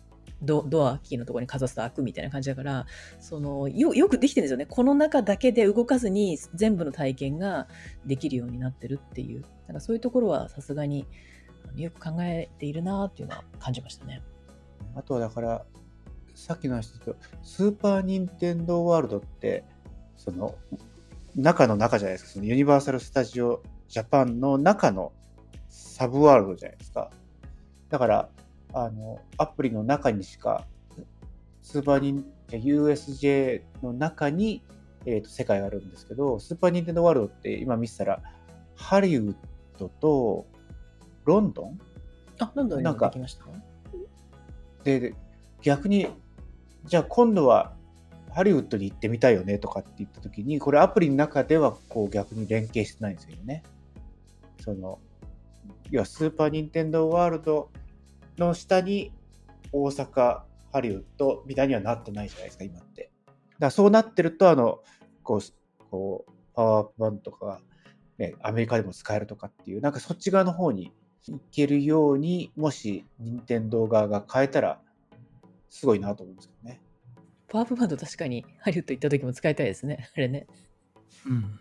[0.42, 2.86] ドドアキーのところにかざすと開くみたいな感じだから
[3.20, 7.68] そのよよくできてるんですよねこの中だけで動かずに全部の体験が
[8.04, 11.06] できるようになってるっていうなんかそういうところはさすがに
[11.74, 14.22] よく考えているなっていうのは感じましたね。
[14.94, 15.64] あとはだから、
[16.34, 19.64] さっきの話と、スーパー・ニンテンドー・ワールドって、
[20.16, 20.54] その、
[21.34, 25.12] 中の中じゃないですか、そのユニバーサル・スタジオ・ジャパンの中の
[25.68, 27.10] サブワールドじゃないですか。
[27.90, 28.28] だから、
[28.76, 30.66] あの、アプリの中にしか、
[31.62, 34.62] スーパーニン、USJ の中に、
[35.06, 38.22] えー、と世界があるんですけど、スーパー・ニンテンドー・ワールドって今見てたら、
[38.74, 39.34] ハリウッ
[39.78, 40.46] ドと
[41.24, 41.80] ロンドン
[42.38, 43.46] あ、ロンドンになんかもできました？
[44.84, 45.14] で、で
[45.62, 46.08] 逆に、
[46.84, 47.74] じゃあ今度は
[48.30, 53.62] ハリウッドに行ってみたいよねとかって言ったときに、これアプリの中ではこう逆に連携してないんですよね。
[54.60, 54.98] その、
[55.90, 57.70] 要はスーパー・ニンテンドー・ワールド
[58.38, 59.12] の下に
[59.72, 63.10] 大阪、ハリウッドみたいにはなってないじゃないですか、今って。
[63.24, 64.80] だからそうなってると、あの、
[65.22, 65.40] こう、
[65.90, 67.60] こうパワーアップ版とかが、
[68.18, 70.92] ね、アメリカでも使えるとかっていう、なんかそっち側の方に
[71.28, 74.80] いけるように、もし、任天堂側が変えたら、
[75.68, 76.80] すごいなと思うんですけどね。
[77.48, 80.08] パワーアップバンド確かにハリウッド行った時も使いたいですね。
[80.14, 80.46] あれね。
[81.26, 81.60] うん。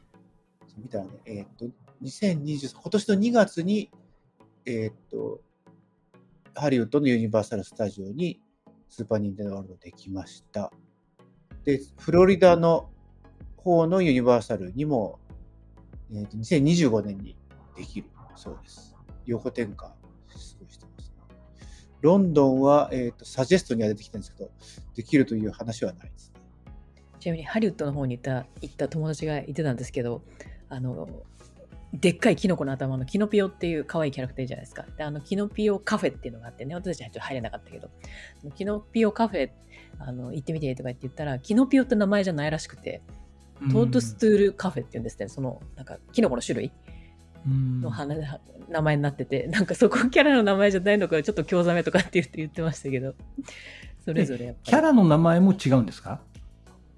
[0.67, 1.65] そう見たらね、えーっと、
[2.03, 3.91] 2023、今年の2月に、
[4.65, 5.41] えーっと、
[6.55, 8.41] ハリウッドのユニバーサル・スタジオに
[8.89, 10.71] スーパー・ニンテンドー・ワールドできました。
[11.65, 12.89] で、フロリダの
[13.57, 15.19] 方のユニバーサルにも、
[16.11, 17.35] えーと2025年に
[17.75, 18.95] できるそうです。
[19.25, 19.91] 横転換、
[20.35, 21.15] すごいしてますね。
[22.01, 24.51] ロンドンは、えーっと、サジェストには出てきたんですけど、
[24.95, 26.41] できるという話はないですね。
[27.19, 30.21] ちなみにハリウッドの方に行った行った友達がいてたんですけど、
[30.69, 31.09] あの、
[31.99, 34.85] でっかいキノコの頭のキノピオっていう可愛いキャラクターじゃないですか。
[34.97, 37.89] で、あの、キノピオカフェっていうのがあってね、私たちはちょっと入れなかったけど、
[38.55, 39.49] キノピオカフェ、
[39.99, 43.01] あの、行ってみてとか言って言ったら、キノピオって名前じゃないらしくて、
[43.71, 45.29] Toadstool Cafe って言うんですね。
[45.29, 46.71] その、なんか、キノコの種類
[47.47, 48.15] うんの花
[48.67, 53.13] 名前になってて、なんかそこキャラの名前じゃないのか、ちょっと興ざめとかって言って言ってましたけど、
[54.03, 54.71] それぞれやっぱり。
[54.71, 56.21] キャラの名前も違うんですか？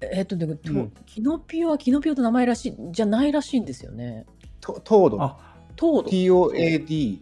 [0.00, 4.26] えっと、でも、とうんキノピオはキノピオと名前らしい、じゃないらしいんですよね。
[4.60, 7.20] トトード、あ、 Toad。TOAD、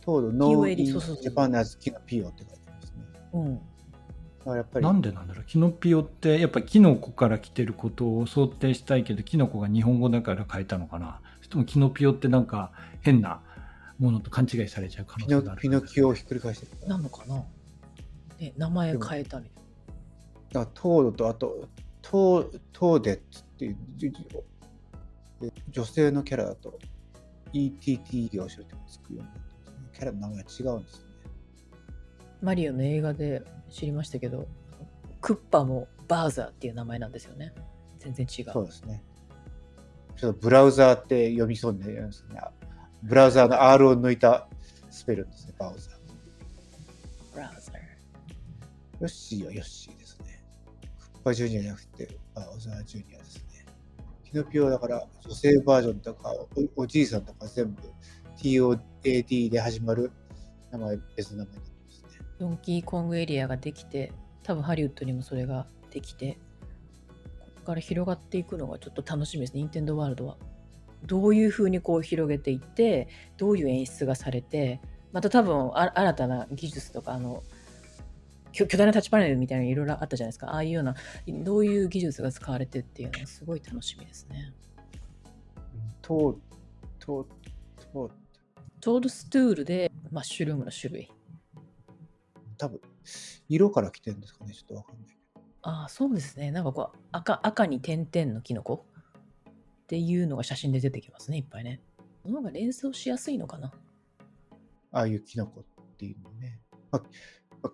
[0.00, 3.02] Toad, known in Japan as キノピオって書いてますね。
[3.32, 3.38] う
[4.52, 4.56] ん。
[4.56, 4.84] やっぱり。
[4.84, 5.44] なんでなんだろう？
[5.44, 11.20] キノピオってやっぱキノコから来てることを想定したいけどキノコが日本語だから変えたのかな？
[11.40, 13.40] それともキノピオってなんか変な
[13.98, 16.88] ものと勘違いされちゃう可能性があるピノキオをひっくり返してる。
[16.88, 17.42] なのかな？
[18.38, 19.64] ね、名前変えたみたい
[20.52, 21.68] だ Toad とあと
[22.02, 23.16] Toadette っ
[23.58, 23.76] ていう
[25.40, 26.78] じじえ女性のキャラだと
[27.52, 29.88] ETT 業種ってつくようになってますね。
[29.92, 31.14] キャラの名前が違うんですよね。
[31.24, 32.46] な。
[32.46, 34.48] マリオの映画で知りましたけど、
[35.20, 37.52] クッパもバーザーっていう名前なんですよね。
[37.98, 38.52] 全然違う。
[38.52, 39.02] そうですね。
[40.16, 42.40] ちょっとブラウザーって読みそうになりますね。
[43.02, 44.48] ブラウザーの R を抜いた
[44.90, 45.96] スペルですね、バウザー。
[47.34, 47.74] ブラウザー。
[49.00, 50.42] ヨッシーはヨッシーですね。
[50.98, 53.45] クッパジュニアじゃなくて、バウザージュニアです
[54.36, 56.30] ノピオだから女性バージョンとか
[56.76, 57.82] おおじいさんとか全部
[58.36, 60.12] TOAD で始まる
[60.70, 62.26] 名前、別の名前になってますね。
[62.38, 66.38] ドンキーコングエリアができて、多分ハリウッドにもそれができて、
[67.40, 70.36] ここから広がっていくのがちょっと楽しみですね、ニンテンドーワールドは。
[71.04, 74.80] どういうふうにこう広げていって、どういう演出がされて、
[75.12, 77.42] また多分新たな技術とか、あの、
[78.56, 80.48] 巨巨大なタッチパネルみたいなのいろいろあったじゃないですか。
[80.52, 80.94] ああいうような、
[81.28, 84.54] どういう技術が使われてっていうのはすごい楽しみですね。
[86.00, 86.36] トー、
[86.98, 87.26] トー、
[87.92, 88.10] トー、
[88.80, 91.10] toadstool でマッシュルームの種類。
[92.58, 92.80] 多分
[93.48, 95.16] 色から来てるんですかね、ちょっとわかんない。
[95.62, 96.50] ああ、そうですね。
[96.50, 98.86] なんかこう赤赤に点々のキノコ？
[99.44, 99.52] っ
[99.88, 101.80] ていうのが写真で出てきますね、いっぱいね。
[102.22, 103.72] その方が連想しやすいのかな？
[104.92, 105.64] ああいうキノコっ
[105.96, 106.60] ていうのね。
[106.90, 107.10] まあ、まあ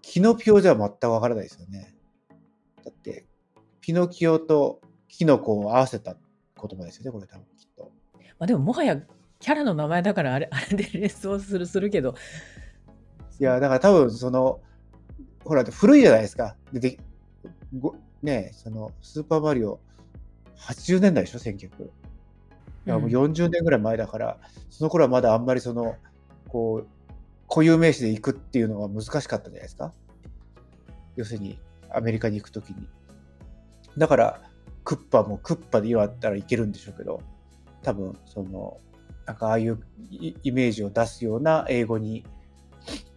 [0.01, 1.95] キノピオでは全くわからないですよね。
[2.85, 3.27] だって、
[3.81, 7.93] ピノキオとキノコを合わせた言葉ですよね、これ多分きっと。
[8.39, 8.97] まあでももはや
[9.43, 12.15] キャラの名前だからあれ あれで連想するするけど。
[13.41, 14.61] いや、だから多分その、
[15.45, 16.57] ほら、古いじゃないですか。
[16.73, 16.99] でで
[17.77, 19.81] ごねえその、スーパーマリオ、
[20.57, 21.85] 80年代でしょ、1900。
[21.87, 21.91] い
[22.87, 24.39] や、もう40年ぐらい前だから、
[24.71, 25.97] その頃はまだあんまりその、
[26.49, 26.87] こう、
[27.53, 29.93] 固有名詞で行くっていうのが難しかったじゃないですか。
[31.17, 31.59] 要するに、
[31.91, 32.89] アメリカに行くときに。
[33.99, 34.41] だから、
[34.85, 37.21] クッパもクッパで今だったらいけるんでしょうけど、
[37.83, 38.81] 多分、その、
[39.27, 39.79] なんかああいう
[40.11, 42.25] イメージを出すような英語に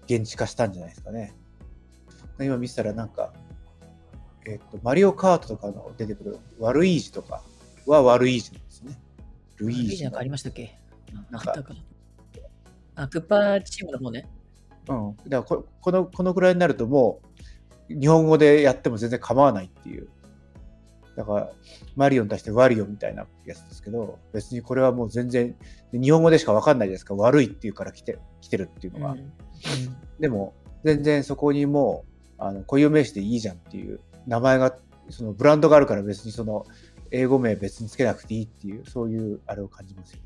[0.03, 1.33] 現地化したんじゃないですかね。
[2.37, 3.31] 今見せたらなんか、
[4.45, 7.41] えっ、と、マリオカートとかの出てくる悪い字とか
[7.85, 8.99] は悪い字なんですね。
[9.55, 10.77] ルイージルイージなんかありましたっけ？
[11.31, 11.53] なんか
[12.95, 14.27] あクッパーチームの方ね。
[14.87, 15.17] うん。
[15.29, 17.21] だからここの、このぐらいになるとも
[17.89, 20.07] う、日本語でやっても全然構わないっていう。
[21.15, 21.51] だから、
[21.95, 25.55] マリオに対してワリオみたいなやつですけど、別にこれはもう全然、
[25.93, 27.15] 日本語でしかわかんないじゃないですか。
[27.15, 29.11] 悪いっていうから来て、来てるっていうのは。
[29.13, 29.31] うん
[30.19, 30.53] でも、
[30.83, 32.05] 全然そこにも
[32.37, 34.75] う、あの固有名詞でいいじゃんっていう、名前が、
[35.09, 36.65] そのブランドがあるから別にその、
[37.11, 40.23] 英語名別につけなくていいっていう、そういうあれを感じますよね。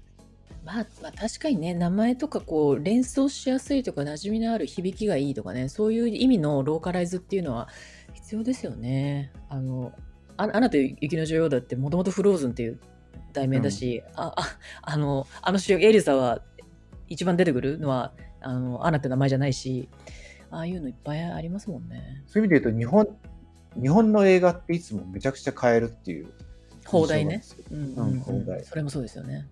[0.64, 7.68] まあ、まあ確かにね名前とかこう連想しやすいとか馴染みのある響きがいいとかねそういう意味のローカライズっていうのは
[8.14, 9.32] 必要ですよね。
[9.50, 9.94] あの
[10.38, 12.80] あアナと雪の女王だってもともとフローズンっていう
[13.34, 16.42] 題名だし、あああのあの主役エリサは
[17.08, 19.90] 一番出てくるのはあのアナって名前じゃないし
[20.52, 22.24] ああいうのいっぱいありますもんね。
[22.28, 23.08] そういう意味で言うと、日本、
[23.82, 26.28] 日本の映画っていつもめちゃくちゃ変えるっていう
[26.86, 29.48] 放題ねうんうん放題それもそうですよね。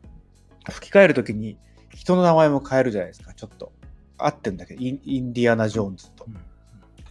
[0.71, 1.57] 吹き替えるときに
[1.93, 3.71] 人の名前も変えるじゃないですか、ちょっと。
[4.17, 6.25] 合ってんだけど、インインディアナ・ジョーンズと。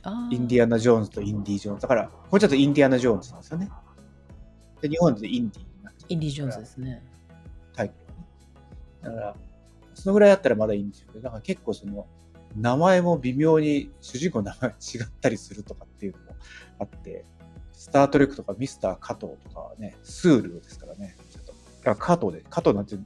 [0.03, 1.83] あインディアナ・ジョーンズとインディ・ジョーンズ。
[1.83, 3.71] だから、これちょっとインディアナ・ジョーンズなんですよね。
[4.81, 7.03] で、日本でインディになっちゃうインディ・ジョーンズですね。
[7.73, 7.95] タイプ。
[9.05, 9.37] だから、
[9.95, 11.21] そのぐらいだったらまだいいんですよね。
[11.21, 12.07] だから結構その、
[12.57, 16.37] 名前も微妙に主人公の名前が違ったりするとかっていうのも
[16.81, 17.25] あって、
[17.73, 21.17] スター・トレックとかミスター・加藤とかはね、スールですからね。
[21.87, 22.97] ちょっとだから加藤で、加藤なんて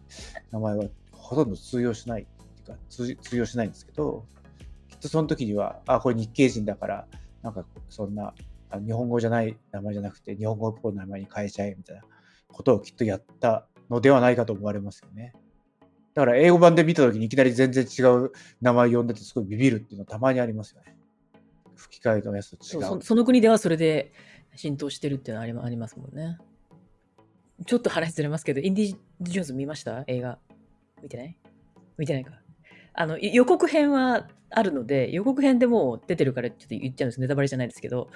[0.51, 4.25] 名前はほとんど通用しないっていうか、通通用しないんですけど、
[4.89, 7.07] きっとその時には、あ、これ日系人だから、
[7.43, 8.35] なんかそんな、
[8.87, 12.03] 日本語じゃない名前じゃなくて、日本語っぽい名前に変えちゃえみたいな
[12.49, 15.35] ことをきっとやったのではないかと思われますよね。
[16.15, 20.97] だから英語版で見た時にいきなり全然違う名前呼んでてすごいビビるっていうのはたまにありますよね。
[21.77, 24.13] 吹き替えのやつと違うその国ではそれで
[24.57, 26.39] 浸透してるっていうのはありますもんね。
[27.67, 30.05] ちょっと話ずれますけど、インディ・ジョーンズ見ました？
[30.07, 30.39] 映画。
[31.03, 31.37] 見てない？
[31.99, 32.33] 見てないか。
[32.95, 37.21] あの、予告編はあるので、予告編でもう出てるからちょっと言っちゃうんです。
[37.21, 38.09] ネタバレじゃないですけど、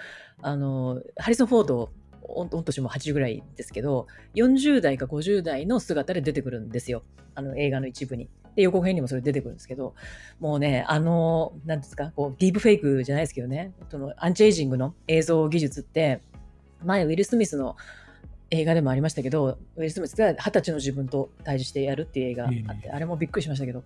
[0.43, 7.03] あの、ハリソン・フォード、御御年も80ぐらいですけど、40代か50代の姿で出てくるんですよ。
[7.35, 8.31] あの映画の一部に。
[8.57, 9.95] で、予告編にもそれ出てくるんですけど、
[10.41, 16.21] もうね、あの、なんですか、こう、ディープフェイクじゃないですけどね、そのアンチエイジングの映像技術って、
[16.85, 17.77] 前、ウィル・スミスの
[18.51, 23.83] 映画でもありましたけど、ウィル・スミスが二十歳の自分と対峙してやるっていう映画あって、ええあれもびっくりしましたけど、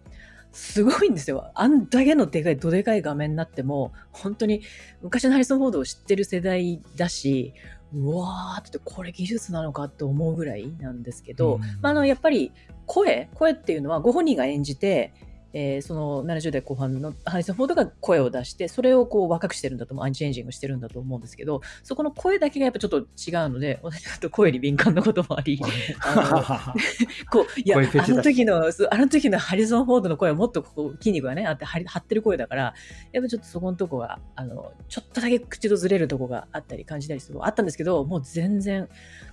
[0.52, 1.50] すごいんですよ。
[1.54, 4.62] あんだけのでかい、どでかい画面になっても、本当に
[5.02, 7.54] 昔のハリソン・フォードを知ってる世代だし、
[7.94, 12.52] うわーってこれ技術なのかと思うぐらいなんですけど、うんまあ、あのやっぱり
[12.84, 15.12] 声声っていうのはご本人が演じて、
[15.52, 23.06] えーその70代後半のハリソン・フォードが声を出してそれをこう若くしてるんだと思うアンチエイジングしてるんだと思うんですけどそこの声だけがやっぱちょっと違う
[23.48, 25.60] ので私ちょっと声に敏感なこともあり
[26.04, 26.82] あの
[27.30, 28.56] こう いやあ声フェチだの時の
[28.90, 32.74] あの時のハリソン・フォードの声はもっとこう筋肉がねあって張ってる声だから
[33.12, 38.88] やっぱちょっとそこのとこがあのちょっとだけ口とずれるとこがあったり感じたりするあったんですけどもう全然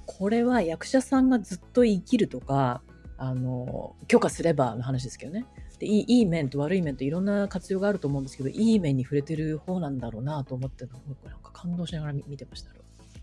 [0.05, 2.81] これは役者さんがずっと生きるとか
[3.17, 5.45] あの許可すればの話ですけどね
[5.77, 12.71] でいいいい面と悪い面といろんな活用があると思うんですけどいい面に触れてる方なんだろうなと思ってなんか感動しながら見見てました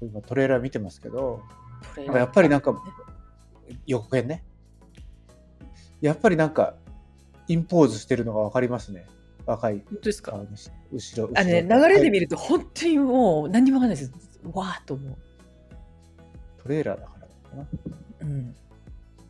[0.01, 1.43] 今トレーラー見てますけど、
[1.97, 2.75] やっぱりなんか
[3.87, 4.43] 予告編ね。
[6.01, 6.75] やっぱりなんか、
[7.47, 9.07] インポーズしてるのがわかりますね。
[9.47, 10.41] 若い本当ですか？
[10.93, 11.33] 後ろ。
[11.37, 14.13] あのね、流れで見ると本当にもう何にもわかんないです。
[14.53, 15.17] わーっと思う。
[16.61, 17.67] トレーラーだからかな。
[18.23, 18.57] うん。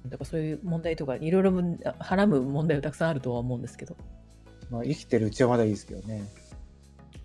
[0.06, 1.52] だからそういう問題とかいろいろ
[1.98, 3.96] はらむ問題はたくさんあるとは思うんですけど。
[4.70, 6.24] まあ、生きてるうちはまだいいですけどね。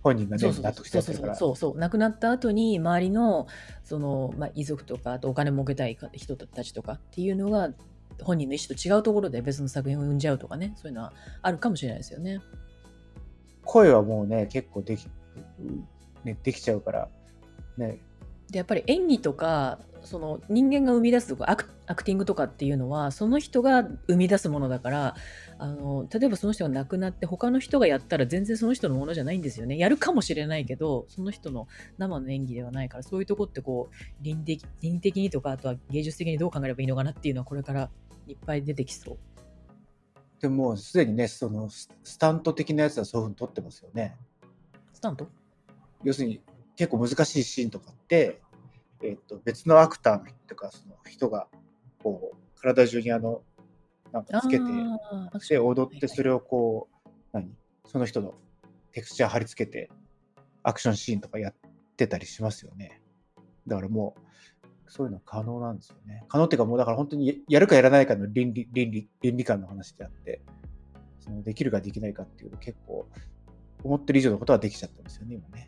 [0.03, 1.35] 本人がね、納得してるから。
[1.35, 3.47] そうそう亡くなった後に周りの
[3.83, 7.71] その、まあ、遺族とかあとお金儲けたい人たちとかっていうのが
[8.21, 9.03] 本人の意思と違う。
[9.03, 10.91] ところで別の作品を生んじゃうとかねそう。
[10.91, 12.39] いうのはあるかもしれないですよね。
[13.63, 14.27] 声はもう。
[14.27, 15.07] ね、結構でき、
[16.23, 16.81] ね、できちゃう。
[16.81, 17.09] から、
[17.77, 17.99] ね、
[18.49, 25.15] でやっぱり演技とかその人間が生み出すとかアクティングとかっていうのはその人が生み出すものだから
[25.59, 37.89] あの例えばその人が亡くなって他の人がやったら全然その人のものじゃないんですよねやるかもしれないけどその人の生の演技ではないからそういうとこってこう倫理倫理的にとかあとは芸術的にどう考えればいいのかなっていうのはこれから
[38.27, 39.17] いっぱい出てきそう。
[40.39, 44.15] でももうすでにね、そのススタント的なやつはそういうふうに撮ってますよね。
[44.93, 45.27] スタント？
[46.03, 46.41] 要するに
[46.75, 48.39] 結構難しいシーンとかって、
[49.01, 51.47] えっと別のアクターとかその人が
[52.03, 53.41] こう体中にあの
[54.11, 54.65] なんかつけて
[55.49, 57.49] で踊ってそれをこう何？
[57.85, 58.33] その人の
[58.91, 59.89] テクスチャー貼り付けて
[60.63, 61.53] アクションシーンとかやっ
[61.95, 63.01] てたりしますよね。
[63.67, 66.23] だからもうそういうの可能なんですよね。
[66.27, 70.41] 可能っていうかもうだから本当にややるかやらないかの倫理倫理倫理観の話であって
[71.19, 73.07] そのできるかできないかっていうの結構
[73.83, 75.67] 思ってる以上のことはできちゃったんですよね今ね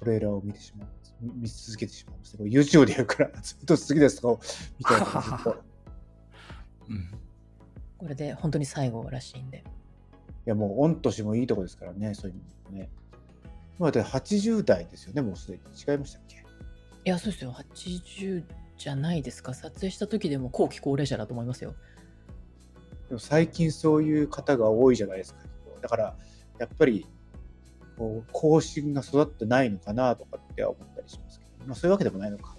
[0.00, 0.88] トレーラーを見てしまう。
[1.20, 2.50] 見続けてしまうんですね。
[2.50, 4.40] YouTube でやるから、 ずっと好きですとかを
[4.78, 5.64] 見たいとずっと。
[6.88, 7.10] うん。
[7.98, 9.58] これで本当に最後らしいんで。
[9.58, 9.62] い
[10.46, 12.90] やもう御年もいいとこですからね、そういうのね。
[13.78, 15.60] まだ80代ですよね、もうすでに。
[15.62, 16.36] 違いましたっけ？
[16.36, 16.42] い
[17.04, 17.52] や、そうですよ。
[17.52, 18.44] 80
[18.78, 19.52] じゃないですか。
[19.52, 21.74] 撮影した時でも後期高齢者だと思いますよ。
[23.08, 25.40] でも最近そういう方が多いじゃないですか。
[25.82, 26.16] だから、
[26.58, 27.06] やっぱり、
[28.00, 32.56] こう、更新が育ってないのかなとかって思ったりしますけど、まあそういうわけでもないのか。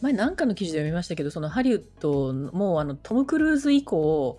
[0.00, 4.36] 前なんかの記事で読みましたけど、そのハリウッドもうあのトム・クルーズ以降、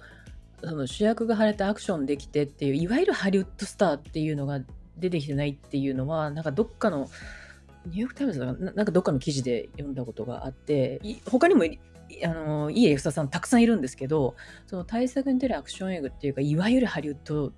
[0.61, 4.59] その主役が晴れてアクションできてっていう、いわゆるハリウッドスターっていうのが
[4.97, 7.09] 出てきてないっていうのは、なんかどっかの、
[7.85, 14.35] ニューヨーク・タイムズなんかどっかの記事で読んだことがあって、い他にもあのいい役者さんたくさんいるんですけど、
[14.67, 17.53] その対策に出るアクション映画っていうか、いわゆるハリウッド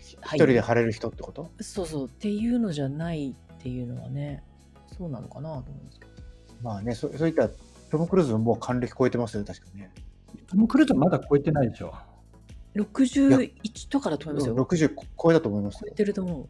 [0.00, 1.50] 一人で晴れる人ってこと？
[1.60, 4.42] そうそうっていうのじゃないっていうのはね、
[4.96, 6.12] そうなのかなと思うんですけど。
[6.62, 7.48] まあね、そそういった
[7.90, 9.92] トム・クルーズももう還暦超えてますよ、確かね。
[10.48, 11.94] トム・クルーズはまだ超えてないでしょ。
[12.76, 14.56] 61とかだと思いますよ。
[14.56, 15.94] 60超えたと思いますよ超え。
[15.94, 16.36] てると思う。
[16.36, 16.48] も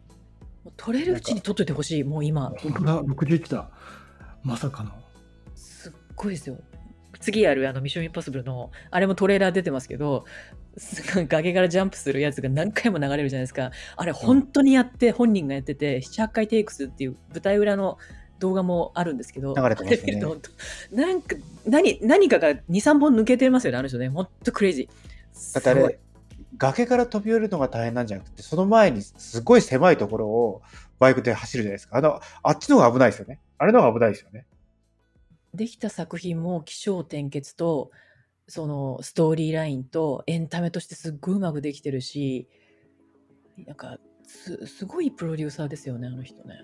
[0.66, 2.53] う取れるうちに取っといてほしい、もう今。
[2.59, 3.70] 本当だ、61だ。
[4.42, 4.90] まさかの。
[5.55, 6.59] すっごいですよ。
[7.20, 10.24] 次やるあのミッションインポッシブルの、あれもトレーラー出てますけど、
[11.28, 13.70] 崖からジャンプするやつが何回も流れるじゃないですか。
[13.96, 17.98] あれ本当にやって、本人がやってて、7、8回テイクスっていう舞台裏の
[18.38, 20.40] 動画もあるんだけど、流れてますよね
[20.92, 24.08] なんか、何、何かが2、3本抜けてますよね、あの人ね。
[24.08, 25.54] ほんとクレイジー。
[25.54, 25.98] だってあれ、
[26.56, 30.62] 崖から飛び降りるのが大変なんじゃなくて、その前にすごい狭いところを
[30.98, 31.98] バイクで走るじゃないですか。
[31.98, 33.40] あの、あっちの方が危ないですよね。
[33.58, 34.46] あれの方が危ないですよね。
[35.55, 37.90] できた作品も起承転結と
[38.48, 42.48] そのストーリーラインとエンタメとしてすっごいうまくできてるし
[43.66, 46.57] なんかすすごいプロデューサーですよねあの人ね。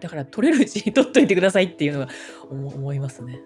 [0.00, 2.08] だから撮れるうちに撮っといてくださいっていうのが
[2.50, 3.40] 思思いますね。